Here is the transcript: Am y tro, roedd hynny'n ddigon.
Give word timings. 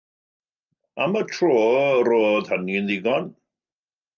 Am 1.05 1.19
y 1.19 1.21
tro, 1.35 1.59
roedd 2.09 2.51
hynny'n 2.55 2.91
ddigon. 2.91 3.29